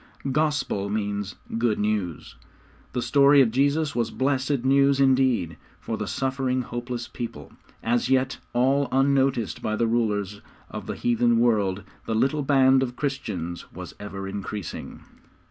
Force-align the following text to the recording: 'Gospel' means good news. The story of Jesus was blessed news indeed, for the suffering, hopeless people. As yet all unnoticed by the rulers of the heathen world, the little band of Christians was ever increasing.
'Gospel' 0.31 0.89
means 0.89 1.35
good 1.59 1.77
news. 1.77 2.33
The 2.93 3.03
story 3.03 3.39
of 3.39 3.51
Jesus 3.51 3.93
was 3.95 4.09
blessed 4.09 4.65
news 4.65 4.99
indeed, 4.99 5.57
for 5.79 5.95
the 5.95 6.07
suffering, 6.07 6.63
hopeless 6.63 7.07
people. 7.07 7.53
As 7.83 8.09
yet 8.09 8.39
all 8.51 8.87
unnoticed 8.91 9.61
by 9.61 9.75
the 9.75 9.85
rulers 9.85 10.41
of 10.71 10.87
the 10.87 10.95
heathen 10.95 11.37
world, 11.37 11.83
the 12.07 12.15
little 12.15 12.41
band 12.41 12.81
of 12.81 12.95
Christians 12.95 13.71
was 13.71 13.93
ever 13.99 14.27
increasing. 14.27 15.01